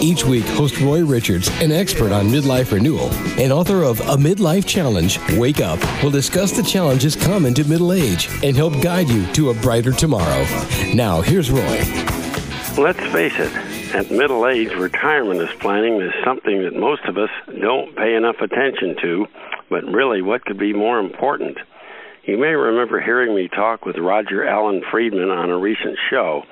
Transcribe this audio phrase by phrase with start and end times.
[0.00, 3.08] Each week, host Roy Richards, an expert on midlife renewal
[3.40, 7.92] and author of A Midlife Challenge, Wake Up, will discuss the challenges common to middle
[7.92, 10.44] age and help guide you to a brighter tomorrow.
[10.94, 11.82] Now, here's Roy.
[12.76, 13.52] Let's face it,
[13.94, 18.36] at middle age, retirement is planning is something that most of us don't pay enough
[18.42, 19.26] attention to,
[19.70, 21.56] but really, what could be more important?
[22.24, 26.42] You may remember hearing me talk with Roger Allen Friedman on a recent show.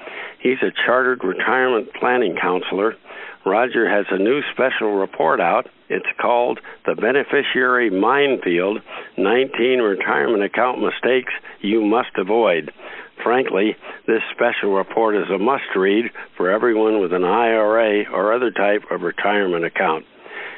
[0.40, 2.96] He's a chartered retirement planning counselor
[3.44, 5.68] Roger has a new special report out.
[5.90, 8.78] It's called The Beneficiary Minefield
[9.18, 12.72] 19 Retirement Account Mistakes You Must Avoid.
[13.22, 16.06] Frankly, this special report is a must read
[16.38, 20.06] for everyone with an IRA or other type of retirement account.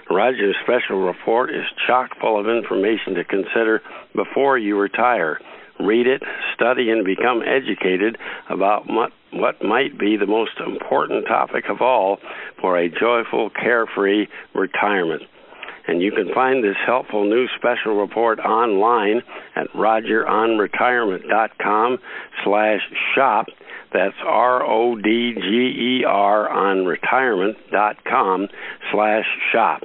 [0.09, 3.83] Roger's special report is chock full of information to consider
[4.14, 5.41] before you retire
[5.81, 6.23] read it,
[6.55, 8.17] study, and become educated
[8.49, 9.13] about what,
[9.63, 12.19] might be the most important topic of all
[12.61, 15.23] for a joyful, carefree retirement.
[15.89, 19.23] And you can find this helpful new special report online
[19.55, 21.99] at rogeronretirement.com
[22.45, 22.81] slash
[23.15, 23.47] shop.
[23.93, 28.49] That's R-O-D-G-E-R on retirement.com
[28.93, 29.83] slash shop.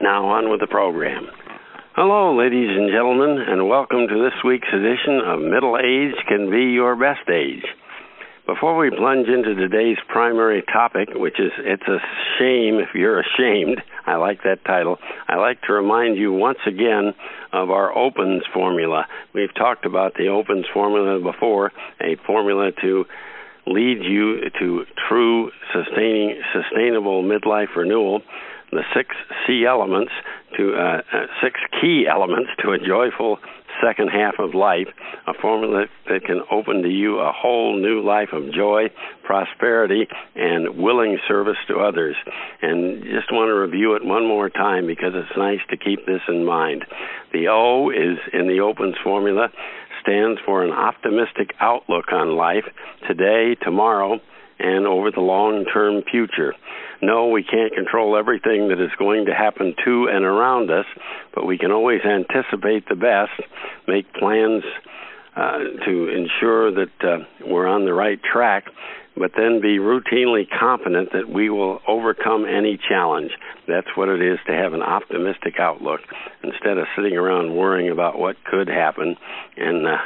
[0.00, 1.28] Now on with the program.
[1.96, 6.74] Hello, ladies and gentlemen, and welcome to this week's edition of Middle Age Can Be
[6.74, 7.62] Your Best Age.
[8.46, 11.98] Before we plunge into today's primary topic, which is It's a
[12.36, 17.14] Shame If You're Ashamed, I like that title, I like to remind you once again
[17.52, 19.06] of our OPENS formula.
[19.32, 21.70] We've talked about the OPENS formula before,
[22.00, 23.04] a formula to
[23.68, 28.20] lead you to true sustaining sustainable midlife renewal
[28.74, 29.14] the six
[29.46, 30.12] C elements
[30.56, 33.38] to uh, uh, six key elements to a joyful
[33.82, 34.86] second half of life,
[35.26, 38.84] a formula that can open to you a whole new life of joy,
[39.24, 42.16] prosperity, and willing service to others.
[42.62, 46.20] And just want to review it one more time because it's nice to keep this
[46.28, 46.84] in mind.
[47.32, 49.48] The O is in the OPENS formula
[50.02, 52.64] stands for an optimistic outlook on life
[53.08, 54.20] today, tomorrow,
[54.58, 56.54] and over the long term future.
[57.02, 60.86] No, we can't control everything that is going to happen to and around us,
[61.34, 63.32] but we can always anticipate the best,
[63.86, 64.62] make plans
[65.36, 68.66] uh, to ensure that uh, we're on the right track,
[69.16, 73.32] but then be routinely confident that we will overcome any challenge.
[73.68, 76.00] That's what it is to have an optimistic outlook
[76.42, 79.16] instead of sitting around worrying about what could happen
[79.56, 79.96] and uh,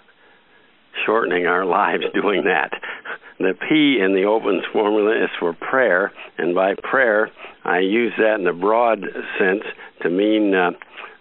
[1.06, 2.70] shortening our lives doing that.
[3.38, 7.30] The P in the OPENS formula is for prayer, and by prayer,
[7.64, 9.04] I use that in a broad
[9.38, 9.62] sense
[10.02, 10.72] to mean uh,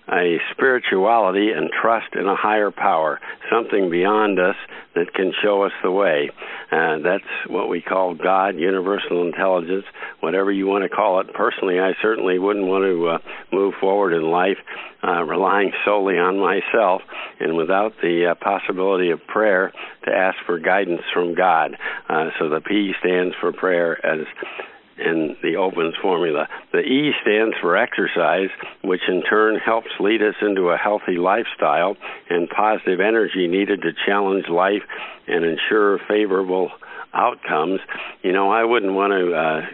[0.09, 3.19] a spirituality and trust in a higher power,
[3.51, 4.55] something beyond us
[4.95, 6.29] that can show us the way.
[6.71, 9.85] Uh, that's what we call God, universal intelligence,
[10.19, 11.33] whatever you want to call it.
[11.33, 13.17] Personally, I certainly wouldn't want to uh,
[13.51, 14.57] move forward in life
[15.03, 17.01] uh, relying solely on myself
[17.39, 19.71] and without the uh, possibility of prayer
[20.05, 21.77] to ask for guidance from God.
[22.09, 24.25] Uh, so the P stands for prayer as
[24.99, 26.47] in the OPENS formula.
[26.71, 28.49] The E stands for exercise,
[28.83, 31.95] which in turn helps lead us into a healthy lifestyle
[32.29, 34.83] and positive energy needed to challenge life
[35.27, 36.71] and ensure favorable
[37.13, 37.79] outcomes.
[38.23, 39.33] You know, I wouldn't want to.
[39.33, 39.65] Uh,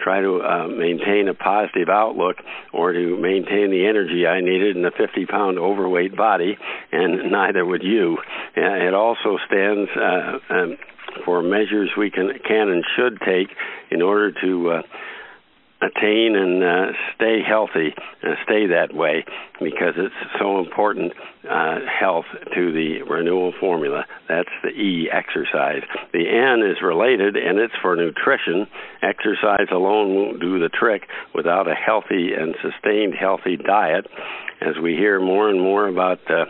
[0.00, 2.36] try to uh, maintain a positive outlook
[2.72, 6.56] or to maintain the energy I needed in a 50 pound overweight body,
[6.92, 8.18] and neither would you.
[8.56, 10.78] Uh, it also stands uh, um,
[11.24, 13.48] for measures we can can and should take
[13.90, 14.82] in order to uh,
[15.80, 19.24] attain and uh, stay healthy and stay that way
[19.60, 21.12] because it's so important
[21.48, 24.04] uh, health to the renewal formula.
[24.28, 25.82] That's the e exercise.
[26.12, 28.66] The n is related and it's for nutrition.
[29.02, 31.02] Exercise alone won't do the trick
[31.34, 34.06] without a healthy and sustained healthy diet.
[34.60, 36.46] As we hear more and more about uh,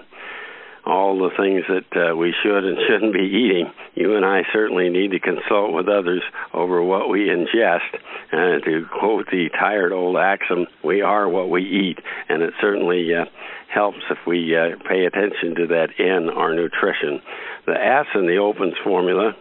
[0.88, 3.70] all the things that uh, we should and shouldn't be eating.
[3.94, 6.22] You and I certainly need to consult with others
[6.54, 7.98] over what we ingest.
[8.32, 11.98] And to quote the tired old axiom, we are what we eat.
[12.28, 13.26] And it certainly uh,
[13.72, 17.20] helps if we uh, pay attention to that in our nutrition.
[17.66, 19.36] The S in the OPENS formula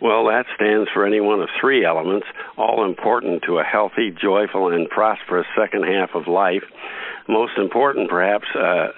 [0.00, 2.26] well, that stands for any one of three elements,
[2.56, 6.62] all important to a healthy, joyful, and prosperous second half of life
[7.28, 8.88] most important, perhaps, uh,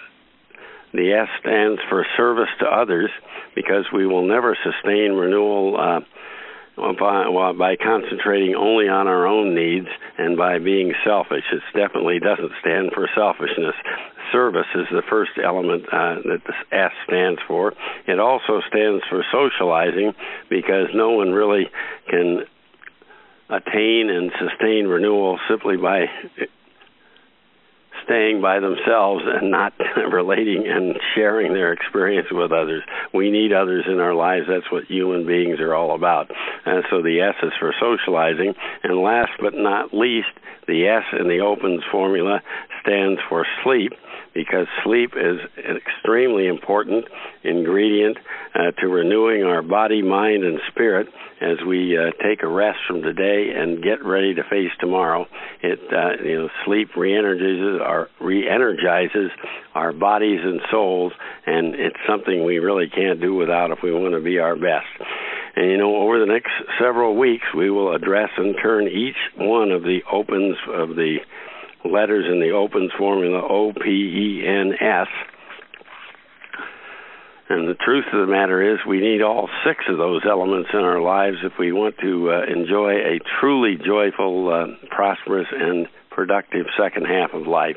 [0.92, 3.10] the S stands for service to others
[3.54, 6.00] because we will never sustain renewal uh,
[6.76, 9.88] by, by concentrating only on our own needs
[10.18, 11.44] and by being selfish.
[11.52, 13.74] It definitely doesn't stand for selfishness.
[14.32, 17.74] Service is the first element uh, that the S stands for.
[18.06, 20.14] It also stands for socializing
[20.48, 21.70] because no one really
[22.08, 22.44] can
[23.48, 26.06] attain and sustain renewal simply by
[28.04, 29.72] staying by themselves and not
[30.12, 32.82] relating and sharing their experience with others.
[33.14, 34.46] We need others in our lives.
[34.48, 36.30] That's what human beings are all about.
[36.64, 38.54] And so the S is for socializing.
[38.82, 40.32] And last but not least,
[40.66, 42.40] the S in the opens formula
[42.82, 43.92] stands for sleep
[44.34, 47.04] because sleep is an extremely important
[47.42, 48.16] ingredient
[48.54, 51.08] uh, to renewing our body, mind, and spirit
[51.40, 55.26] as we uh, take a rest from today and get ready to face tomorrow.
[55.62, 59.30] It uh, you know sleep re-energizes our re-energizes
[59.74, 61.12] our bodies and souls,
[61.46, 64.90] and it's something we really can't do without if we want to be our best.
[65.56, 69.70] And you know, over the next several weeks, we will address and turn each one
[69.70, 71.18] of the opens of the
[71.84, 75.08] letters in the opens formula O P E N S.
[77.48, 80.80] And the truth of the matter is, we need all six of those elements in
[80.80, 86.66] our lives if we want to uh, enjoy a truly joyful, uh, prosperous, and productive
[86.78, 87.76] second half of life.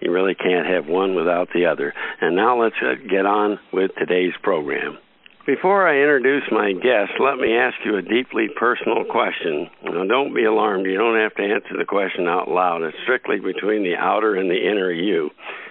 [0.00, 1.94] You really can't have one without the other.
[2.20, 4.98] And now let's uh, get on with today's program.
[5.46, 9.68] Before I introduce my guest, let me ask you a deeply personal question.
[9.84, 10.86] Now, don't be alarmed.
[10.86, 12.82] You don't have to answer the question out loud.
[12.82, 15.30] It's strictly between the outer and the inner you.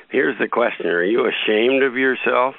[0.10, 2.54] Here's the question Are you ashamed of yourself?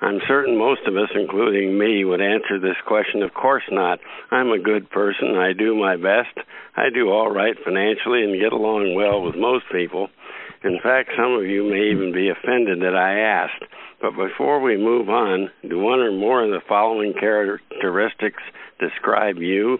[0.00, 3.98] I'm certain most of us, including me, would answer this question of course not.
[4.30, 5.36] I'm a good person.
[5.36, 6.36] I do my best.
[6.76, 10.08] I do all right financially and get along well with most people.
[10.64, 13.64] In fact, some of you may even be offended that I asked.
[14.00, 18.42] But before we move on, do one or more of the following characteristics
[18.78, 19.78] describe you?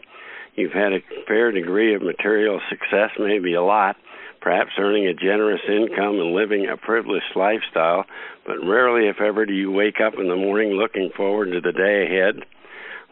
[0.56, 3.96] You've had a fair degree of material success, maybe a lot,
[4.40, 8.04] perhaps earning a generous income and living a privileged lifestyle,
[8.46, 11.72] but rarely, if ever, do you wake up in the morning looking forward to the
[11.72, 12.44] day ahead.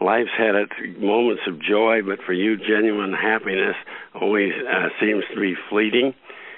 [0.01, 3.75] Life's had its moments of joy, but for you, genuine happiness
[4.13, 6.13] always uh, seems to be fleeting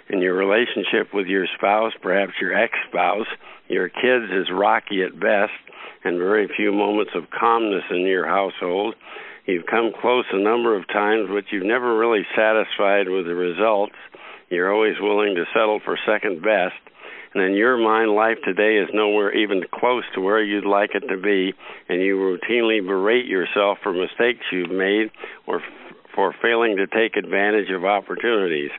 [0.09, 3.27] And your relationship with your spouse, perhaps your ex spouse,
[3.67, 5.51] your kids is rocky at best,
[6.03, 8.95] and very few moments of calmness in your household.
[9.47, 13.95] You've come close a number of times, but you've never really satisfied with the results.
[14.49, 16.75] You're always willing to settle for second best.
[17.33, 21.07] And in your mind, life today is nowhere even close to where you'd like it
[21.07, 21.53] to be,
[21.87, 25.11] and you routinely berate yourself for mistakes you've made
[25.45, 28.71] or f- for failing to take advantage of opportunities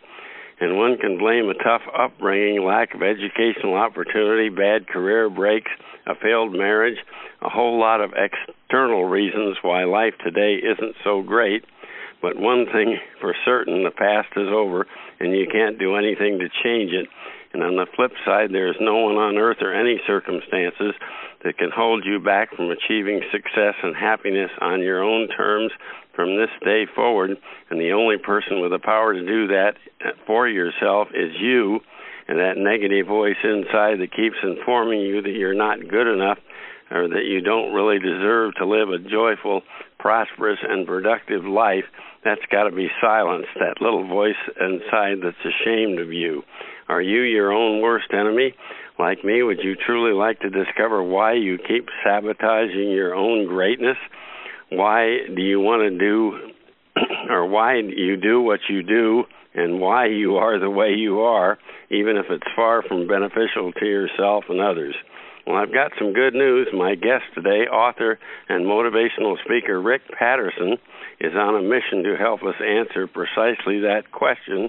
[0.61, 5.71] and one can blame a tough upbringing, lack of educational opportunity, bad career breaks,
[6.07, 6.99] a failed marriage,
[7.43, 11.65] a whole lot of external reasons why life today isn't so great.
[12.21, 14.87] But one thing for certain, the past is over,
[15.21, 17.09] and you can't do anything to change it.
[17.59, 20.95] And on the flip side, there is no one on earth or any circumstances
[21.43, 25.73] that can hold you back from achieving success and happiness on your own terms
[26.15, 27.37] from this day forward.
[27.69, 29.75] And the only person with the power to do that
[30.25, 31.81] for yourself is you.
[32.29, 36.39] And that negative voice inside that keeps informing you that you're not good enough
[36.93, 39.63] or that you don't really deserve to live a joyful,
[39.99, 41.85] prosperous, and productive life,
[42.25, 43.51] that's got to be silenced.
[43.59, 46.45] That little voice inside that's ashamed of you.
[46.89, 48.55] Are you your own worst enemy?
[48.99, 53.97] Like me, would you truly like to discover why you keep sabotaging your own greatness?
[54.71, 56.53] why do you want to do
[57.31, 61.59] or why you do what you do and why you are the way you are,
[61.91, 64.95] even if it's far from beneficial to yourself and others.
[65.47, 66.69] Well, I've got some good news.
[66.75, 68.19] My guest today, author
[68.51, 70.77] and motivational speaker Rick Patterson,
[71.21, 74.69] is on a mission to help us answer precisely that question,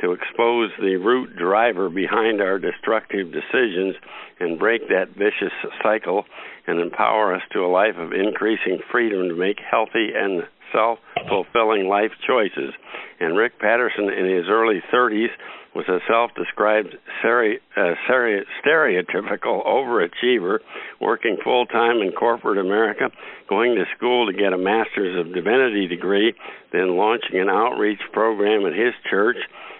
[0.00, 3.96] to expose the root driver behind our destructive decisions
[4.40, 5.52] and break that vicious
[5.82, 6.24] cycle
[6.66, 11.88] and empower us to a life of increasing freedom to make healthy and self fulfilling
[11.88, 12.74] life choices.
[13.20, 15.28] And Rick Patterson, in his early 30s,
[15.74, 20.58] was a self described uh, stereotypical overachiever,
[21.00, 23.10] working full time in corporate America,
[23.48, 26.34] going to school to get a master's of divinity degree,
[26.72, 29.36] then launching an outreach program at his church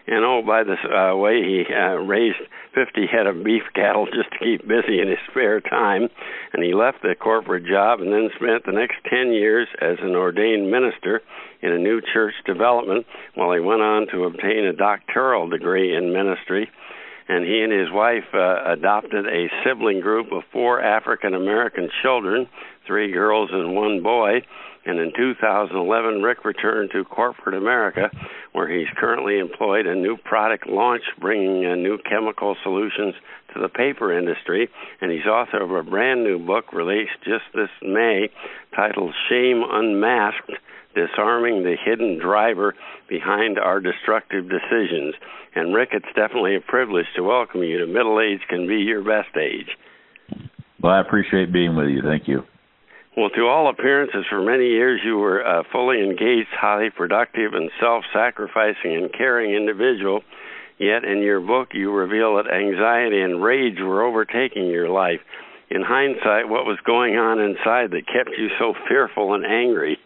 [0.08, 2.40] and oh, by the uh, way, he uh, raised
[2.74, 6.08] 50 head of beef cattle just to keep busy in his spare time.
[6.52, 10.14] And he left the corporate job and then spent the next 10 years as an
[10.16, 11.20] ordained minister
[11.60, 16.12] in a new church development while he went on to obtain a doctoral degree in
[16.12, 16.70] ministry.
[17.28, 22.48] and he and his wife uh, adopted a sibling group of four African American children,
[22.86, 24.40] three girls and one boy.
[24.88, 28.11] And in 2011, Rick returned to corporate America,
[28.52, 33.14] where he's currently employed a new product launch, bringing new chemical solutions
[33.52, 34.71] to the paper industry.
[35.02, 38.30] And he's author of a brand new book released just this May
[38.75, 40.52] titled Shame Unmasked
[40.95, 42.75] Disarming the Hidden Driver
[43.11, 45.14] Behind Our Destructive Decisions.
[45.54, 49.04] And Rick, it's definitely a privilege to welcome you to Middle Age Can Be Your
[49.04, 49.68] Best Age.
[50.83, 52.00] Well, I appreciate being with you.
[52.00, 52.45] Thank you.
[53.18, 57.68] Well, to all appearances, for many years you were a fully engaged, highly productive, and
[57.80, 60.20] self sacrificing and caring individual.
[60.78, 65.18] Yet in your book, you reveal that anxiety and rage were overtaking your life.
[65.68, 69.98] In hindsight, what was going on inside that kept you so fearful and angry?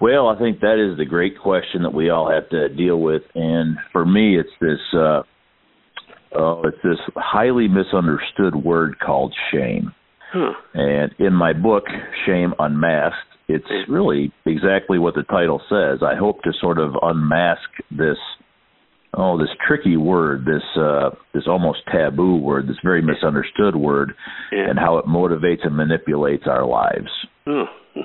[0.00, 3.22] Well, I think that is the great question that we all have to deal with,
[3.34, 5.22] and for me, it's this uh,
[6.38, 9.92] uh, it's this highly misunderstood word called shame.
[10.32, 10.52] Huh.
[10.74, 11.84] And in my book,
[12.26, 13.16] Shame Unmasked,
[13.48, 16.00] it's really exactly what the title says.
[16.02, 18.18] I hope to sort of unmask this
[19.14, 24.12] oh this tricky word, this uh this almost taboo word, this very misunderstood word,
[24.52, 24.68] yeah.
[24.68, 27.08] and how it motivates and manipulates our lives.
[27.46, 27.64] Oh.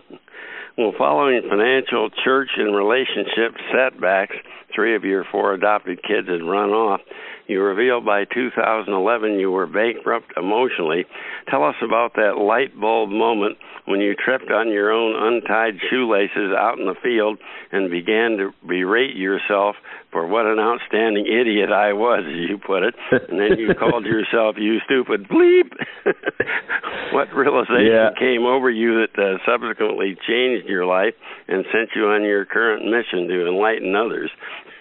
[0.77, 4.35] well, following financial, church, and relationship setbacks,
[4.73, 7.01] three of your four adopted kids had run off.
[7.47, 11.05] You revealed by 2011 you were bankrupt emotionally.
[11.49, 16.53] Tell us about that light bulb moment when you tripped on your own untied shoelaces
[16.57, 17.37] out in the field
[17.71, 19.75] and began to berate yourself
[20.11, 22.95] for what an outstanding idiot I was, as you put it.
[23.11, 25.73] And then you called yourself, you stupid bleep.
[27.11, 28.09] what realization Yeah.
[28.17, 31.15] came over you that uh, subsequently changed your life
[31.49, 34.31] and sent you on your current mission to enlighten others?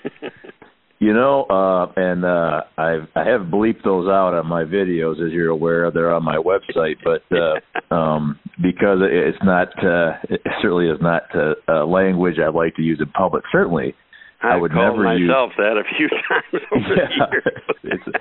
[1.02, 5.32] You know, uh, and uh, I've I have bleeped those out on my videos, as
[5.32, 5.90] you're aware.
[5.90, 7.58] They're on my website, but uh,
[7.94, 12.76] um, because it- it's not, uh, it certainly is not uh, uh, language I'd like
[12.76, 13.42] to use in public.
[13.50, 13.96] Certainly,
[14.44, 17.08] I I've would never use- myself that a few times over yeah.
[17.18, 18.00] the years.
[18.06, 18.16] it's,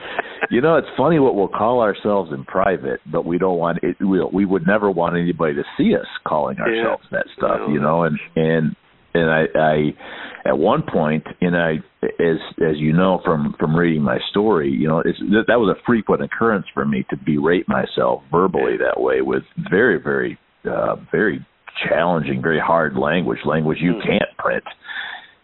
[0.49, 3.95] you know, it's funny what we'll call ourselves in private, but we don't want it.
[4.03, 7.73] We, we would never want anybody to see us calling ourselves that stuff, No.
[7.73, 8.03] you know.
[8.05, 8.75] And and
[9.13, 14.01] and I, I, at one point, and I, as as you know from from reading
[14.01, 17.67] my story, you know, it's that, that was a frequent occurrence for me to berate
[17.67, 20.37] myself verbally that way with very very
[20.69, 21.45] uh very
[21.87, 24.07] challenging, very hard language, language you Hmm.
[24.07, 24.63] can't print.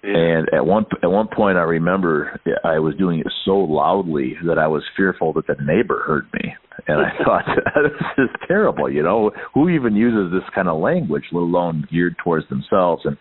[0.04, 0.16] Yeah.
[0.16, 4.58] And at one at one point, I remember I was doing it so loudly that
[4.58, 6.54] I was fearful that the neighbor heard me,
[6.88, 7.44] and I thought
[7.76, 8.90] this is terrible.
[8.90, 13.04] You know, who even uses this kind of language, let alone geared towards themselves?
[13.06, 13.18] And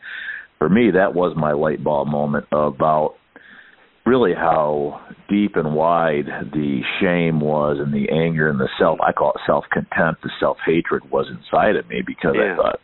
[0.58, 3.14] for me, that was my light bulb moment about
[4.04, 9.12] really how deep and wide the shame was, and the anger and the self I
[9.12, 12.52] call it self contempt, the self hatred was inside of me because Yeah.
[12.52, 12.80] I thought,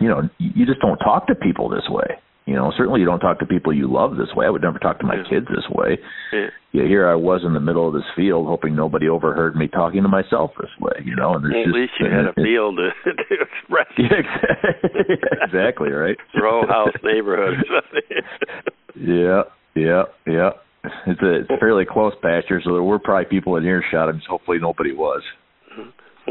[0.00, 2.18] you know, you you just don't talk to people this way.
[2.50, 4.44] You know, certainly you don't talk to people you love this way.
[4.44, 5.22] I would never talk to my Yeah.
[5.30, 5.98] kids this way.
[6.32, 6.48] Yeah.
[6.72, 10.02] Yeah, here I was in the middle of this field, hoping nobody overheard me talking
[10.02, 11.00] to myself this way.
[11.04, 13.86] You know, and there's Well, at just least you had a field to, to express
[13.96, 16.16] yeah, exactly, right.
[16.42, 17.54] row house neighborhood.
[18.96, 19.42] Yeah,
[19.76, 20.50] yeah, yeah.
[21.06, 24.20] It's a, it's a fairly close pasture, so there were probably people in earshot, and
[24.28, 25.22] hopefully nobody was.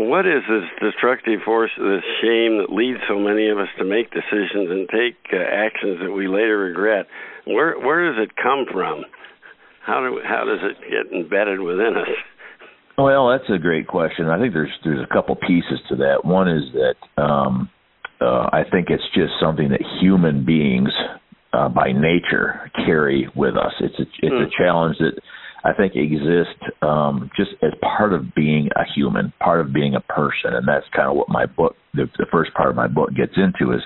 [0.07, 4.11] What is this destructive force, this shame that leads so many of us to make
[4.11, 7.07] decisions and take uh, actions that we later regret?
[7.45, 9.03] Where where does it come from?
[9.85, 12.07] How do how does it get embedded within us?
[12.97, 14.27] Well, that's a great question.
[14.27, 16.25] I think there's there's a couple pieces to that.
[16.25, 17.69] One is that um,
[18.21, 20.89] uh, I think it's just something that human beings,
[21.53, 23.73] uh, by nature, carry with us.
[23.79, 24.43] It's a it's Hmm.
[24.43, 25.13] a challenge that
[25.63, 30.01] I think exists um, just as part of being a human, part of being a
[30.01, 33.09] person, and that's kind of what my book, the, the first part of my book,
[33.15, 33.81] gets into is.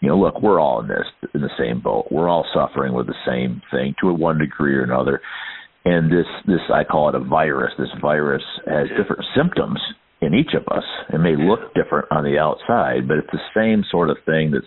[0.00, 2.08] You know, look, we're all in this in the same boat.
[2.10, 5.22] We're all suffering with the same thing to a one degree or another
[5.84, 7.72] and this this I call it a virus.
[7.78, 9.78] This virus has different symptoms
[10.20, 10.84] in each of us.
[11.12, 14.66] It may look different on the outside, but it's the same sort of thing that's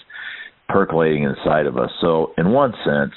[0.70, 1.90] percolating inside of us.
[2.02, 3.14] So, in one sense,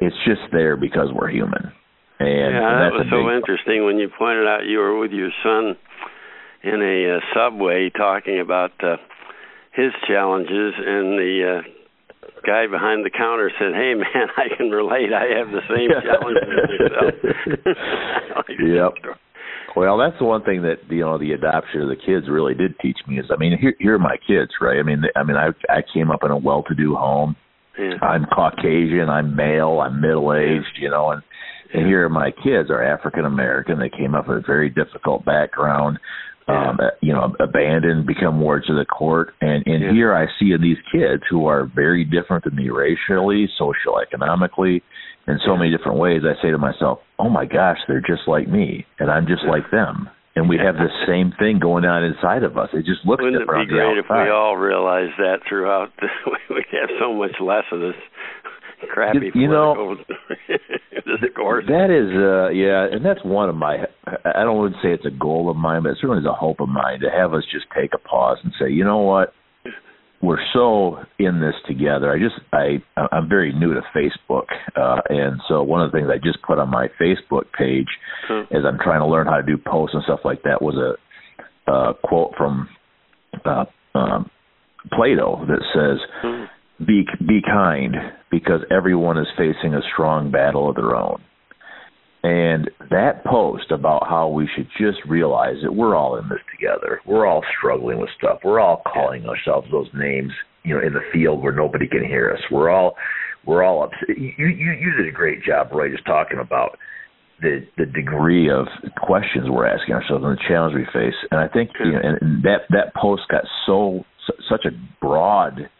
[0.00, 1.72] it's just there because we're human.
[2.18, 5.30] And, yeah, that was so big, interesting when you pointed out you were with your
[5.42, 5.76] son
[6.62, 8.96] in a uh, subway talking about uh,
[9.72, 11.62] his challenges, and the uh,
[12.44, 15.14] guy behind the counter said, "Hey, man, I can relate.
[15.14, 17.14] I have the same challenges as yourself."
[18.34, 19.14] I like Yep.
[19.76, 22.74] Well, that's the one thing that you know the adoption of the kids really did
[22.80, 25.36] teach me is I mean here here are my kids right I mean I mean
[25.36, 27.36] I I came up in a well-to-do home
[27.78, 27.94] Yeah.
[28.02, 31.22] I'm Caucasian, I'm male, I'm middle aged, you know, and
[31.74, 33.78] And here my kids are African American.
[33.78, 35.98] They came up with a very difficult background.
[36.48, 36.70] Yeah.
[36.70, 39.92] Um, you know, abandoned, become wards of the court, and and Yeah.
[39.92, 44.82] here I see these kids who are very different than me racially, social, economically,
[45.26, 45.58] in so Yeah.
[45.58, 46.24] many different ways.
[46.24, 49.68] I say to myself, "Oh my gosh, they're just like me, and I'm just like
[49.70, 52.72] them." And we have the same thing going on inside of us.
[52.72, 55.42] It just looks Wouldn't it different be on the great if we all realized that
[55.46, 55.92] throughout?
[56.00, 56.08] The,
[56.54, 57.96] we'd have so much less of this
[58.86, 61.64] crappy You- you know, political discourse.
[61.68, 63.84] That is, uh, yeah, and that's one of my.
[64.06, 66.32] I don't want to say it's a goal of mine, but it certainly is a
[66.32, 69.32] hope of mine to have us just take a pause and say, you know what,
[70.20, 72.12] we're so in this together.
[72.12, 72.82] I just, I,
[73.12, 76.58] I'm very new to Facebook, uh, and so one of the things I just put
[76.58, 77.86] on my Facebook page
[78.26, 78.42] Hmm.
[78.54, 81.70] as I'm trying to learn how to do posts and stuff like that was a,
[81.72, 82.68] a quote from
[83.44, 84.30] uh, um,
[84.92, 86.44] Plato that says, Hmm.
[86.86, 87.94] Be be kind
[88.30, 91.20] because everyone is facing a strong battle of their own.
[92.22, 97.00] And that post about how we should just realize that we're all in this together.
[97.06, 98.40] We're all struggling with stuff.
[98.44, 100.32] We're all calling ourselves those names,
[100.64, 102.40] you know, in the field where nobody can hear us.
[102.50, 102.96] We're all
[103.46, 104.18] we're all upset.
[104.18, 106.76] You you you did a great job, Roy, just talking about
[107.40, 108.66] the the degree of
[109.00, 111.14] questions we're asking ourselves and the challenge we face.
[111.30, 114.04] And I think you know, and, and that that post got so
[114.48, 114.70] such a
[115.00, 115.70] broad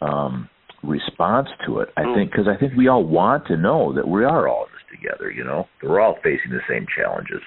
[0.00, 0.48] um,
[0.82, 1.92] response to it.
[1.96, 2.14] I Mm.
[2.14, 4.98] think because I think we all want to know that we are all in this
[5.00, 5.30] together.
[5.30, 7.42] You know, we're all facing the same challenges.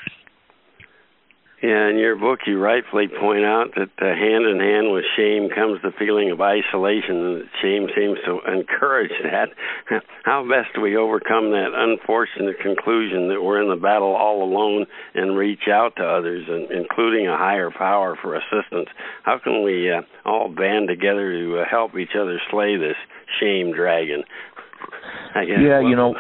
[1.64, 5.48] Yeah, in your book, you rightfully point out that uh, hand in hand with shame
[5.48, 9.48] comes the feeling of isolation, and shame seems to encourage that.
[10.26, 14.88] How best do we overcome that unfortunate conclusion that we're in the battle all alone
[15.16, 18.90] and reach out to others, and, including a higher power, for assistance?
[19.24, 23.00] How can we uh, all band together to uh, help each other slay this
[23.40, 24.26] shame dragon?
[25.36, 26.14] Yeah, you know,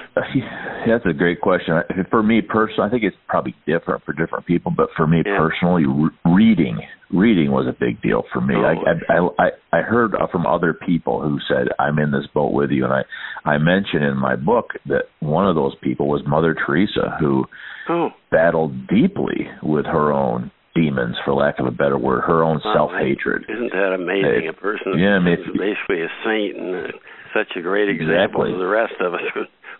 [0.87, 1.75] that's a great question.
[2.09, 5.37] For me personally, I think it's probably different for different people, but for me Yeah.
[5.37, 6.79] personally, re- reading
[7.11, 8.55] reading was a big deal for me.
[8.57, 8.63] Oh.
[8.63, 12.71] I, I I I heard from other people who said I'm in this boat with
[12.71, 13.03] you, and I
[13.45, 17.45] I mentioned in my book that one of those people was Mother Teresa, who
[17.89, 22.61] Oh, battled deeply with her own demons, for lack of a better word, her own
[22.63, 23.43] Wow, self hatred.
[23.49, 24.41] Isn't that amazing?
[24.43, 26.97] Hey, a person yeah, I mean, basically a saint and uh,
[27.33, 28.51] such a great example Exactly.
[28.53, 29.21] to the rest of us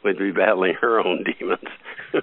[0.03, 1.59] would be battling her own demons.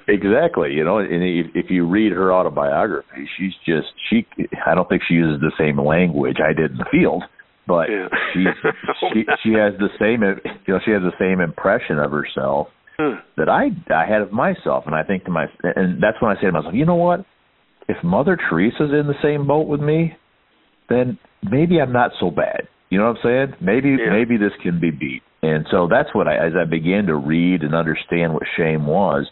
[0.08, 4.26] Exactly, you know, and if, if you read her autobiography, she's just she.
[4.66, 7.24] I don't think she uses the same language I did in the field,
[7.66, 8.08] but Yeah.
[8.32, 8.54] she's
[9.12, 13.16] she she has the same you know she has the same impression of herself Huh.
[13.38, 16.40] that I I had of myself, and I think to my and that's when I
[16.40, 17.24] say to myself, you know what?
[17.88, 20.14] If Mother Teresa's in the same boat with me,
[20.88, 21.18] then
[21.50, 22.68] maybe I'm not so bad.
[22.90, 23.54] You know what I'm saying?
[23.60, 24.10] Maybe Yeah.
[24.10, 25.22] maybe this can be beat.
[25.42, 29.30] And so that's what I as I began to read and understand what shame was,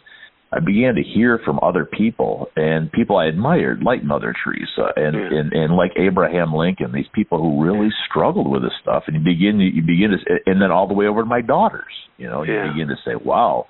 [0.53, 5.15] I began to hear from other people and people I admired, like Mother Teresa and
[5.15, 5.39] Yeah.
[5.41, 9.05] and, and like Abraham Lincoln, these people who really struggled with this stuff.
[9.09, 11.93] And you begin you begin to and then all the way over to my daughters.
[12.17, 12.65] You know, Yeah.
[12.67, 13.67] you begin to say, wow,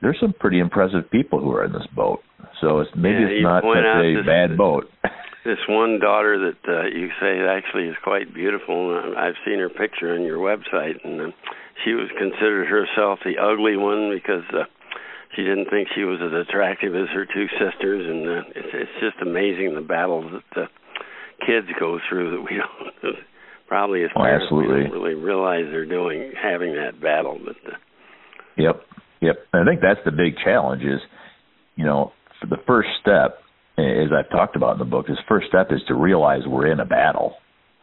[0.00, 2.22] there's some pretty impressive people who are in this boat.
[2.60, 4.90] So it's maybe Yeah, it's not such a bad boat.
[5.44, 10.14] This one daughter that uh, you say actually is quite beautiful, I've seen her picture
[10.14, 11.24] on your website, and uh,
[11.84, 14.64] she was considered herself the ugly one because uh,
[15.34, 18.96] she didn't think she was as attractive as her two sisters, and uh, it's, it's
[19.00, 20.66] just amazing the battles that the
[21.44, 22.56] kids go through that we
[23.02, 23.16] don't
[23.66, 27.56] probably as Oh, parents we don't really realize they're doing having that battle, but.
[27.66, 27.76] Uh,
[28.56, 28.82] Yep,
[29.22, 29.36] yep.
[29.54, 31.00] And I think that's the big challenge is,
[31.76, 33.41] you know, for the first step,
[33.82, 36.80] as I've talked about in the book, is first step is to realize we're in
[36.80, 37.34] a battle.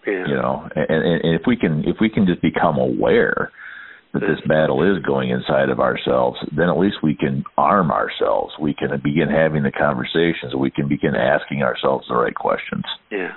[0.06, 0.28] yeah.
[0.28, 3.52] You know, and, and, and if we can if we can just become aware
[4.14, 4.50] that this mm-hmm.
[4.50, 8.54] battle is going inside of ourselves, then at least we can arm ourselves.
[8.60, 10.56] We can begin having the conversations.
[10.58, 12.86] We can begin asking ourselves the right questions.
[13.12, 13.34] Yeah.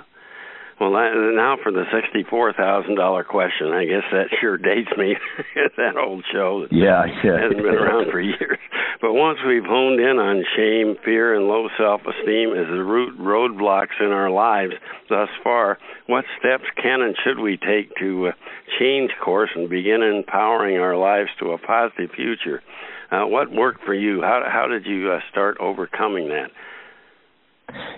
[0.83, 0.91] Well,
[1.33, 3.71] now for the sixty-four thousand dollar question.
[3.71, 5.15] I guess that sure dates me.
[5.77, 7.39] that old show that Yeah, yeah.
[7.39, 8.59] hasn't been around for years.
[8.99, 13.95] But once we've honed in on shame, fear, and low self-esteem as the root roadblocks
[14.01, 14.73] in our lives
[15.09, 18.31] thus far, what steps can and should we take to uh,
[18.79, 22.61] change course and begin empowering our lives to a positive future?
[23.09, 24.21] Uh, what worked for you?
[24.21, 26.49] How how did you uh, start overcoming that?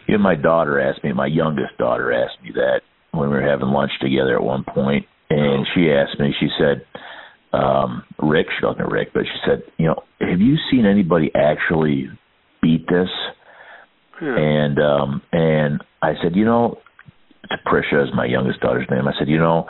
[0.08, 3.67] Know, my daughter asked me, my youngest daughter asked me that when we were having
[3.69, 6.86] lunch together at one point, and she asked me, she said,
[7.51, 11.32] um, Rick, she doesn't know Rick, but she said, you know, have you seen anybody
[11.34, 12.10] actually
[12.62, 13.10] beat this?
[14.21, 14.36] Yeah.
[14.38, 16.78] And um and I said, you know,
[17.49, 19.08] to Prisha is my youngest daughter's name.
[19.08, 19.67] I said, you know,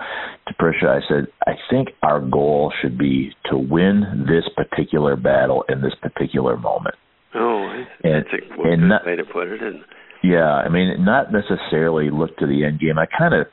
[0.47, 5.65] to Prisha, I said, I think our goal should be to win this particular battle
[5.67, 6.95] in this particular moment.
[7.35, 9.55] Oh, and, that's a and good not, way to put it.
[9.55, 9.85] Isn't it?
[10.23, 12.97] Yeah, I mean, not necessarily look to the end game.
[12.97, 13.47] I kind of,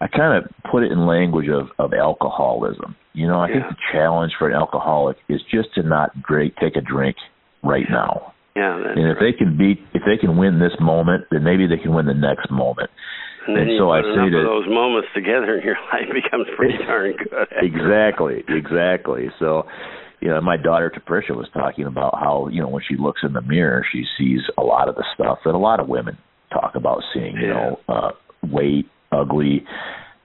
[0.00, 2.96] I kind of put it in language of of alcoholism.
[3.12, 3.54] You know, I yeah.
[3.54, 7.16] think the challenge for an alcoholic is just to not drink, take a drink
[7.62, 8.34] right now.
[8.56, 9.32] Yeah, and if right.
[9.32, 12.14] they can beat, if they can win this moment, then maybe they can win the
[12.14, 12.90] next moment.
[13.46, 17.14] And, and so I say that those moments together, and your life becomes pretty darn
[17.16, 17.48] good.
[17.62, 19.28] exactly, exactly.
[19.38, 19.68] So,
[20.20, 23.32] you know, my daughter Patricia was talking about how you know when she looks in
[23.32, 26.16] the mirror, she sees a lot of the stuff that a lot of women
[26.52, 27.36] talk about seeing.
[27.36, 27.52] You yeah.
[27.52, 28.10] know, uh,
[28.42, 29.64] weight, ugly,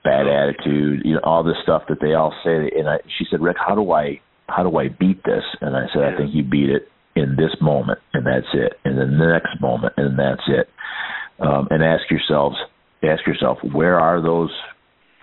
[0.03, 0.31] bad oh.
[0.31, 2.71] attitude, you know, all this stuff that they all say.
[2.77, 5.43] And I, she said, Rick, how do I how do I beat this?
[5.61, 6.13] And I said, yeah.
[6.13, 9.61] I think you beat it in this moment, and that's it, and then the next
[9.61, 10.69] moment, and that's it.
[11.39, 12.55] Um, and ask yourselves,
[13.03, 14.51] ask yourself, where are those,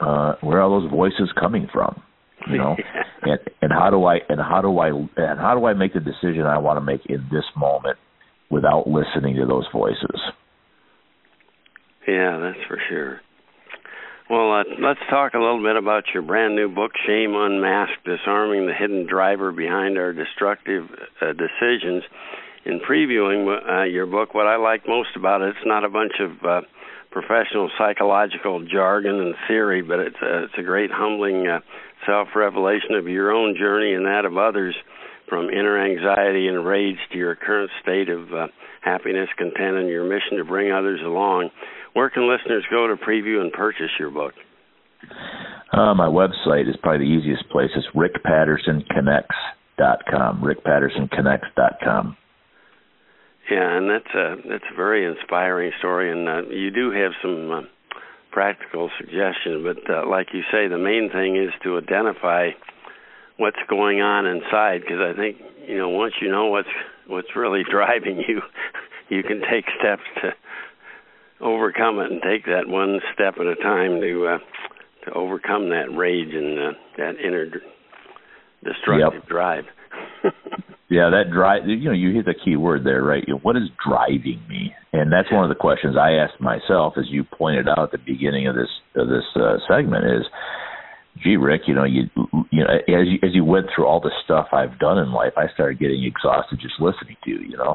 [0.00, 2.02] uh, where are those voices coming from?
[2.50, 2.76] You know,
[3.22, 6.00] and and how do I and how do I and how do I make the
[6.00, 7.98] decision I want to make in this moment
[8.50, 10.20] without listening to those voices?
[12.06, 13.20] Yeah, that's for sure.
[14.30, 18.66] Well, uh, let's talk a little bit about your brand new book, Shame Unmasked Disarming
[18.66, 20.84] the Hidden Driver Behind Our Destructive
[21.22, 22.02] uh, Decisions.
[22.66, 26.12] In previewing uh, your book, what I like most about it, it's not a bunch
[26.20, 26.60] of uh,
[27.10, 31.60] professional psychological jargon and theory, but it's a, it's a great humbling uh,
[32.06, 34.74] self revelation of your own journey and that of others
[35.28, 38.46] from inner anxiety and rage to your current state of uh,
[38.82, 41.50] happiness, content, and your mission to bring others along.
[41.92, 44.34] Where can listeners go to preview and purchase your book?
[45.72, 47.70] Uh, my website is probably the easiest place.
[47.76, 50.42] It's rickpattersonconnects.com.
[50.42, 52.16] rickpattersonconnects.com.
[53.50, 57.50] Yeah, and that's a that's a very inspiring story, and uh, you do have some
[57.50, 57.62] uh,
[58.38, 59.66] practical suggestions.
[59.66, 62.50] But uh, like you say, the main thing is to identify
[63.36, 66.68] what's going on inside, because I think you know once you know what's
[67.08, 68.40] what's really driving you,
[69.08, 70.34] you can take steps to
[71.40, 74.38] overcome it and take that one step at a time to uh,
[75.06, 77.46] to overcome that rage and uh, that inner
[78.62, 79.28] destructive yep.
[79.28, 79.64] drive.
[80.90, 81.68] yeah, that drive.
[81.68, 83.22] You know, you hit the key word there, right?
[83.42, 84.72] What is driving me?
[84.92, 87.98] And that's one of the questions I asked myself, as you pointed out at the
[87.98, 90.06] beginning of this of this uh, segment.
[90.06, 90.24] Is,
[91.22, 92.08] gee, Rick, you know, you
[92.50, 95.32] you know, as you as you went through all the stuff I've done in life,
[95.36, 97.40] I started getting exhausted just listening to you.
[97.40, 97.74] You know,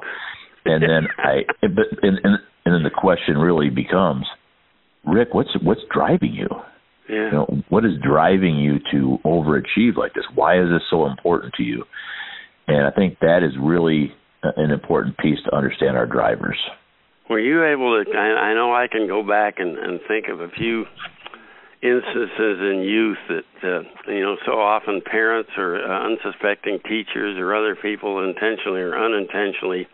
[0.65, 4.25] and then I, but and, and and then the question really becomes,
[5.05, 6.49] Rick, what's what's driving you?
[7.07, 7.25] Yeah.
[7.25, 10.23] You know, what is driving you to overachieve like this?
[10.33, 11.83] Why is this so important to you?
[12.67, 16.57] And I think that is really an important piece to understand our drivers.
[17.29, 18.11] Were you able to?
[18.11, 20.85] I, I know I can go back and, and think of a few
[21.81, 27.55] instances in youth that uh, you know so often parents or uh, unsuspecting teachers or
[27.55, 29.87] other people intentionally or unintentionally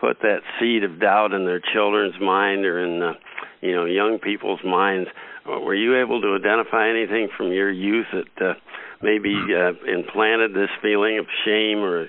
[0.00, 3.12] put that seed of doubt in their children's mind or in the
[3.60, 5.08] you know young people's minds.
[5.46, 8.54] Uh, were you able to identify anything from your youth that uh,
[9.02, 12.06] maybe uh, implanted this feeling of shame or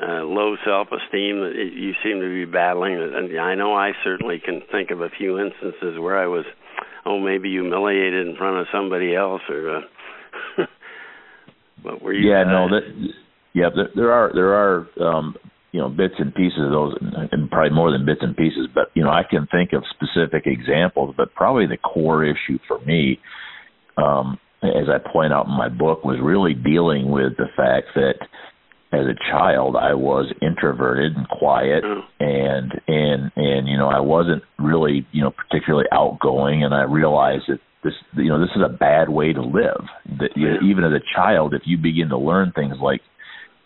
[0.00, 2.94] uh, low self-esteem that you seem to be battling?
[2.94, 6.44] And I know I certainly can think of a few instances where I was,
[7.06, 9.76] oh, maybe humiliated in front of somebody else, or.
[9.76, 9.80] Uh,
[11.82, 12.30] but were you?
[12.30, 13.12] Yeah, no, that.
[13.52, 15.36] Yeah, there, there are there are um,
[15.74, 16.94] you know bits and pieces of those
[17.32, 20.46] and probably more than bits and pieces but you know i can think of specific
[20.46, 23.18] examples but probably the core issue for me
[23.96, 28.14] um as i point out in my book was really dealing with the fact that
[28.92, 32.00] as a child i was introverted and quiet mm.
[32.20, 37.44] and and and you know i wasn't really you know particularly outgoing and i realized
[37.48, 39.84] that this you know this is a bad way to live
[40.18, 43.00] that you, know, even as a child if you begin to learn things like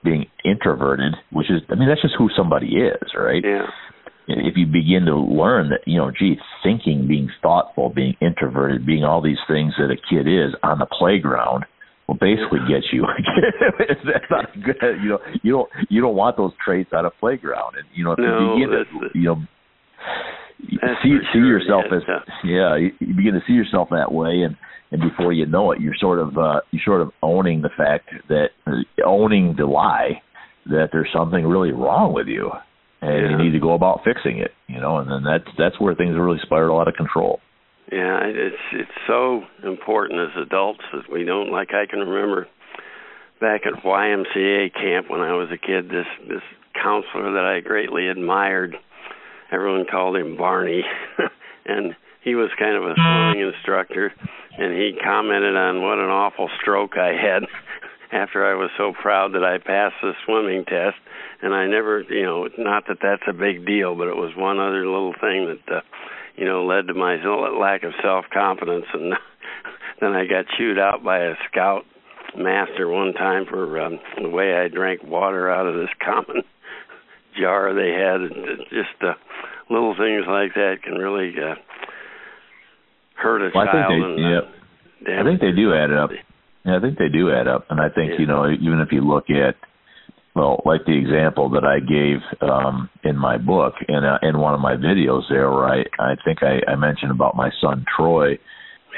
[0.05, 3.43] being introverted, which is, I mean, that's just who somebody is, right?
[3.45, 3.67] Yeah.
[4.29, 9.03] If you begin to learn that, you know, gee, thinking, being thoughtful, being introverted, being
[9.03, 11.65] all these things that a kid is on the playground,
[12.07, 13.05] will basically get you.
[13.79, 14.77] that's not good.
[15.03, 18.13] You know, you don't you don't want those traits on a playground, and you know,
[18.13, 19.37] if no, you begin to, you know.
[21.03, 22.03] see see yourself yeah, as
[22.45, 24.57] yeah you, you begin to see yourself that way and
[24.91, 28.11] and before you know it, you're sort of uh, you're sort of owning the fact
[28.29, 28.49] that
[29.05, 30.23] owning the lie
[30.67, 32.51] that there's something really wrong with you,
[33.01, 33.31] and yeah.
[33.31, 34.53] you need to go about fixing it.
[34.67, 37.41] You know, and then that's that's where things really spiral out of control.
[37.91, 41.69] Yeah, it's it's so important as adults that we don't like.
[41.73, 42.47] I can remember
[43.41, 45.89] back at YMCA camp when I was a kid.
[45.89, 46.43] This this
[46.75, 48.77] counselor that I greatly admired,
[49.51, 50.83] everyone called him Barney,
[51.67, 54.13] and he was kind of a swimming instructor,
[54.59, 57.45] and he commented on what an awful stroke I had
[58.13, 60.97] after I was so proud that I passed the swimming test.
[61.43, 64.59] And I never, you know, not that that's a big deal, but it was one
[64.59, 65.81] other little thing that, uh,
[66.37, 68.87] you know, led to my lack of self confidence.
[68.93, 69.15] And
[70.01, 71.85] then I got chewed out by a scout
[72.37, 76.43] master one time for um, the way I drank water out of this common
[77.39, 78.67] jar they had.
[78.71, 79.15] Just uh,
[79.71, 81.55] little things like that can really uh,
[83.15, 83.79] hurt a well, child.
[83.79, 84.45] I think they, and,
[85.07, 86.11] yeah, I think they do add up.
[86.69, 88.19] Yeah, I think they do add up, and I think Yeah.
[88.21, 89.57] you know even if you look at
[90.35, 94.55] well, like the example that I gave um, in my book and uh, in one
[94.55, 98.39] of my videos there, where I I think I, I mentioned about my son Troy,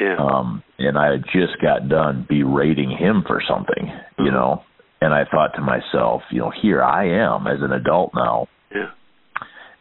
[0.00, 0.16] Yeah.
[0.16, 4.32] um, and I had just got done berating him for something, you Mhm.
[4.32, 4.62] know,
[5.00, 8.90] and I thought to myself, you know, here I am as an adult now, yeah.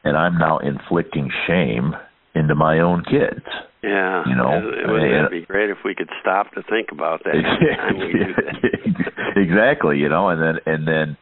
[0.04, 1.96] and I'm now inflicting shame
[2.36, 3.46] into my own kids.
[3.84, 4.24] Yeah.
[4.28, 7.24] You know, it, it would and- be great if we could stop to think about
[7.24, 9.36] that every time we do that.
[9.36, 11.18] exactly you know and then and then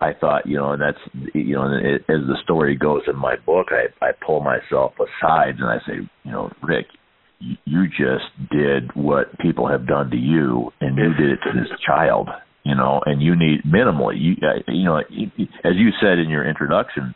[0.00, 0.98] i thought you know and that's
[1.34, 5.54] you know it, as the story goes in my book i i pull myself aside
[5.58, 6.86] and i say you know rick
[7.64, 11.70] you just did what people have done to you and you did it to this
[11.86, 12.28] child
[12.64, 16.48] you know and you need minimally you uh, you know as you said in your
[16.48, 17.14] introduction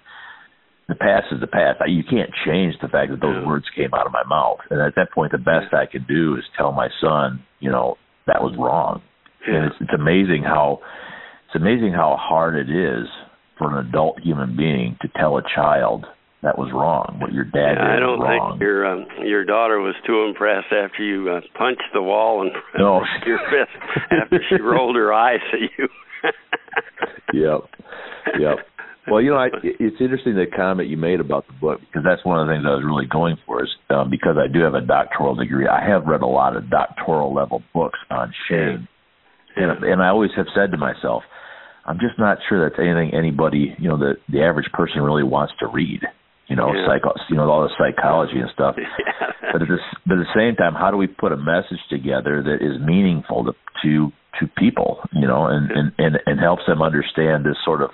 [0.89, 1.81] the past is the past.
[1.87, 4.59] You can't change the fact that those words came out of my mouth.
[4.71, 7.97] And at that point, the best I could do is tell my son, you know,
[8.27, 9.03] that was wrong.
[9.47, 10.81] And it's, it's amazing how
[11.47, 13.07] it's amazing how hard it is
[13.59, 16.05] for an adult human being to tell a child
[16.43, 17.19] that was wrong.
[17.21, 18.53] What your dad Yeah, did I don't wrong.
[18.53, 22.51] think your um, your daughter was too impressed after you uh, punched the wall and
[22.79, 23.03] No.
[23.27, 23.77] your fist
[24.11, 25.89] after she rolled her eyes at you.
[27.33, 27.61] yep,
[28.39, 28.57] yep.
[29.11, 32.25] Well, you know, I, it's interesting the comment you made about the book because that's
[32.25, 34.75] one of the things I was really going for is um, because I do have
[34.75, 35.67] a doctoral degree.
[35.67, 38.89] I have read a lot of doctoral level books on shame,
[39.57, 41.23] and and I always have said to myself,
[41.87, 45.55] I'm just not sure that's anything anybody, you know, the the average person really wants
[45.61, 46.03] to read.
[46.49, 46.87] You know, Yeah.
[46.87, 48.75] psycho, you know, all the psychology and stuff.
[48.79, 51.81] yeah, But at the but at the same time, how do we put a message
[51.91, 56.63] together that is meaningful to to, to people, you know, and, and and and helps
[56.67, 57.91] them understand this sort of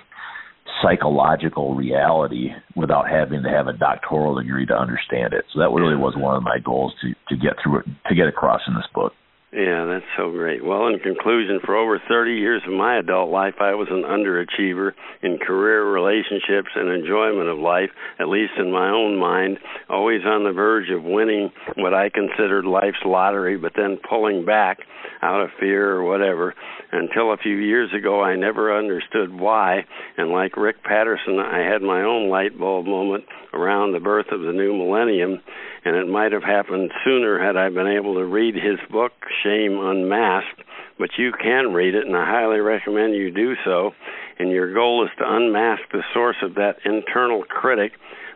[0.81, 5.45] psychological reality without having to have a doctoral degree to understand it.
[5.53, 8.27] So that really was one of my goals to to get through it to get
[8.27, 9.13] across in this book.
[9.53, 10.65] Yeah, that's so great.
[10.65, 14.91] Well, in conclusion, for over 30 years of my adult life, I was an underachiever
[15.21, 20.43] in career, relationships, and enjoyment of life, at least in my own mind, always on
[20.43, 24.79] the verge of winning what I considered life's lottery, but then pulling back
[25.21, 26.53] out of fear or whatever.
[26.91, 29.85] Until a few years ago, I never understood why,
[30.17, 34.41] and like Rick Patterson, I had my own light bulb moment around the birth of
[34.41, 35.39] the new millennium,
[35.85, 39.13] and it might have happened sooner had I been able to read his book,
[39.45, 40.61] Shame Unmasked.
[40.97, 43.91] But you can read it, and I highly recommend you do so.
[44.39, 47.91] And your goal is to unmask the source of that internal critic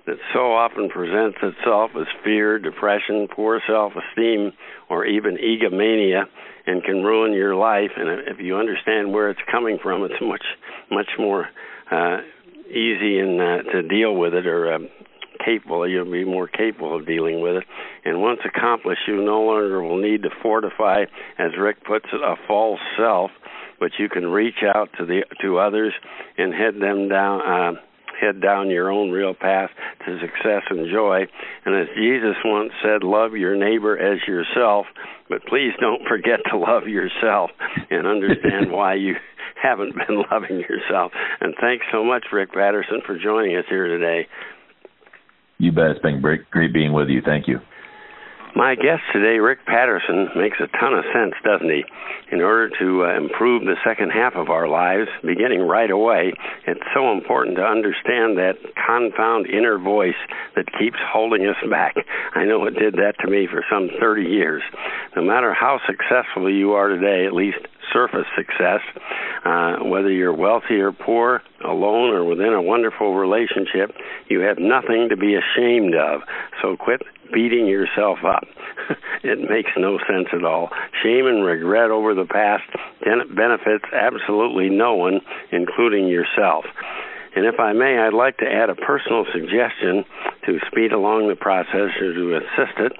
[0.05, 4.51] that so often presents itself as fear, depression, poor self esteem,
[4.89, 6.23] or even egomania,
[6.65, 7.91] and can ruin your life.
[7.95, 10.43] And if you understand where it's coming from, it's much,
[10.91, 11.47] much more
[11.91, 12.17] uh,
[12.69, 14.79] easy and uh, to deal with it, or uh,
[15.43, 15.87] capable.
[15.87, 17.63] You'll be more capable of dealing with it.
[18.05, 21.05] And once accomplished, you no longer will need to fortify,
[21.37, 23.31] as Rick puts it, a false self,
[23.79, 25.93] but you can reach out to the to others
[26.37, 27.41] and head them down.
[27.41, 27.79] Uh,
[28.19, 29.69] head down your own real path
[30.05, 31.21] to success and joy.
[31.65, 34.87] And as Jesus once said, love your neighbor as yourself,
[35.29, 37.51] but please don't forget to love yourself
[37.89, 39.15] and understand why you
[39.61, 41.11] haven't been loving yourself.
[41.39, 44.27] And thanks so much, Rick Patterson, for joining us here today.
[45.59, 45.91] You bet.
[45.91, 47.21] It's been great, great being with you.
[47.21, 47.59] Thank you.
[48.55, 51.83] My guest today, Rick Patterson, makes a ton of sense, doesn't he?
[52.31, 56.33] In order to uh, improve the second half of our lives, beginning right away,
[56.65, 60.17] it's so important to understand that confound inner voice
[60.55, 61.95] that keeps holding us back.
[62.33, 64.63] I know it did that to me for some 30 years.
[65.15, 67.59] No matter how successful you are today, at least
[67.93, 68.81] surface success,
[69.45, 73.95] uh, whether you're wealthy or poor, alone or within a wonderful relationship,
[74.29, 76.21] you have nothing to be ashamed of.
[76.61, 77.01] So quit
[77.33, 78.43] beating yourself up.
[79.23, 80.69] it makes no sense at all.
[81.03, 82.63] Shame and regret over the past
[83.35, 86.65] benefits absolutely no one, including yourself.
[87.39, 90.03] And if I may, I'd like to add a personal suggestion
[90.45, 92.91] to speed along the process or to assist it.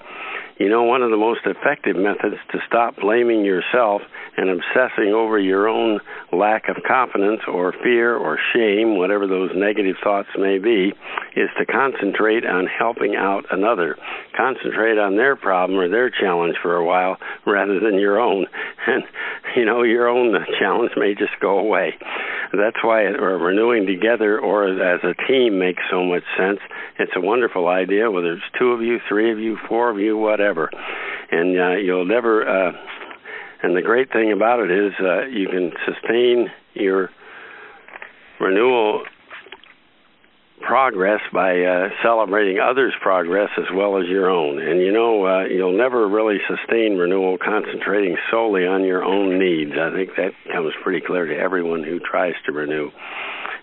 [0.60, 4.02] You know, one of the most effective methods to stop blaming yourself
[4.38, 6.00] and obsessing over your own
[6.32, 10.94] lack of confidence or fear or shame, whatever those negative thoughts may be,
[11.36, 13.98] is to concentrate on helping out another.
[14.38, 18.46] Concentrate on their problem or their challenge for a while rather than your own.
[18.88, 19.04] And,
[19.56, 21.94] you know, your own challenge may just go away.
[22.54, 26.60] That's why renewing together or as a team makes so much sense.
[26.98, 30.18] It's a wonderful idea, whether it's two of you, three of you, four of you,
[30.18, 30.70] whatever.
[31.32, 32.48] And uh, you'll never.
[32.48, 32.72] Uh,
[33.62, 37.10] and the great thing about it is uh, you can sustain your
[38.40, 39.04] renewal
[40.62, 44.62] progress by uh, celebrating others' progress as well as your own.
[44.62, 49.72] And you know, uh, you'll never really sustain renewal concentrating solely on your own needs.
[49.80, 52.92] I think that comes pretty clear to everyone who tries to renew.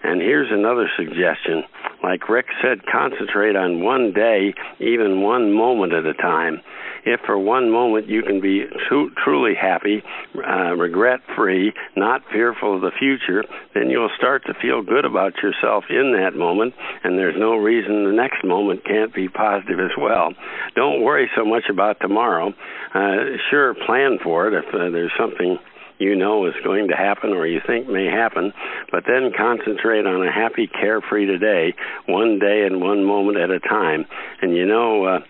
[0.03, 1.65] And here's another suggestion.
[2.03, 6.61] Like Rick said, concentrate on one day, even one moment at a time
[7.07, 10.03] if for one moment you can be tru- truly happy,
[10.37, 15.35] uh, regret free, not fearful of the future, then you'll start to feel good about
[15.43, 19.97] yourself in that moment, and there's no reason the next moment can't be positive as
[19.97, 20.35] well.
[20.75, 22.53] Don't worry so much about tomorrow.
[22.93, 25.59] Uh, sure, plan for it if uh, there's something
[25.99, 28.53] you know is going to happen or you think may happen,
[28.91, 31.75] but then concentrate on a happy, carefree today,
[32.07, 34.05] one day and one moment at a time.
[34.43, 35.21] And you know, uh,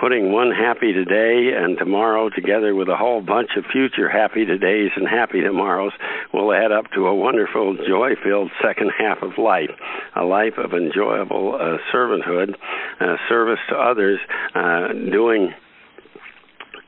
[0.00, 4.90] putting one happy today and tomorrow together with a whole bunch of future happy todays
[4.96, 5.92] and happy tomorrows
[6.32, 9.70] will add up to a wonderful, joy filled second half of life.
[10.14, 12.54] A life of enjoyable uh, servanthood,
[13.00, 14.18] uh, service to others,
[14.54, 15.52] uh, doing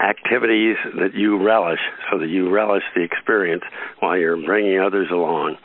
[0.00, 1.80] activities that you relish
[2.10, 3.64] so that you relish the experience
[4.00, 5.56] while you're bringing others along.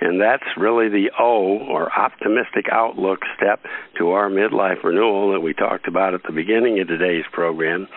[0.00, 3.64] And that's really the O, or optimistic outlook step
[3.98, 7.88] to our midlife renewal that we talked about at the beginning of today's program.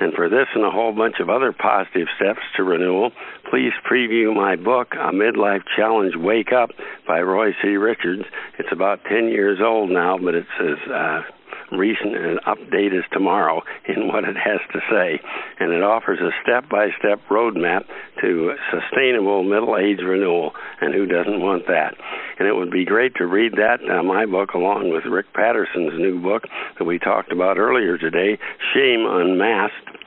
[0.00, 3.12] And for this and a whole bunch of other positive steps to renewal,
[3.50, 6.70] please preview my book, A Midlife Challenge Wake Up
[7.06, 7.76] by Roy C.
[7.76, 8.24] Richards.
[8.58, 11.22] It's about 10 years old now, but it's as uh,
[11.72, 15.20] recent and update is tomorrow in what it has to say.
[15.58, 17.84] And it offers a step by step roadmap
[18.20, 20.52] to sustainable middle age renewal.
[20.80, 21.94] And who doesn't want that?
[22.38, 25.98] And it would be great to read that, uh, my book, along with Rick Patterson's
[25.98, 26.44] new book
[26.78, 28.38] that we talked about earlier today,
[28.74, 30.00] Shame Unmasked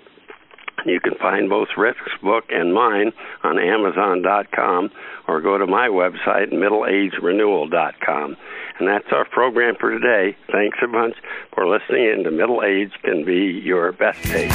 [0.85, 4.91] you can find both Rick's book and mine on Amazon.com
[5.27, 8.37] or go to my website, middleagerenewal.com.
[8.79, 10.35] And that's our program for today.
[10.51, 11.15] Thanks a bunch
[11.53, 14.51] for listening in to Middle Age Can Be Your Best Age.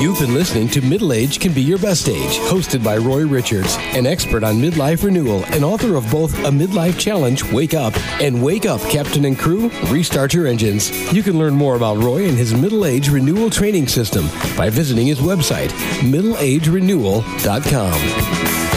[0.00, 3.76] You've been listening to Middle Age Can Be Your Best Age, hosted by Roy Richards,
[3.94, 8.42] an expert on midlife renewal and author of both A Midlife Challenge, Wake Up, and
[8.42, 11.12] Wake Up, Captain and Crew, Restart Your Engines.
[11.12, 15.08] You can learn more about Roy and his middle age renewal training system by visiting
[15.08, 15.68] his website,
[16.00, 18.67] middleagerenewal.com.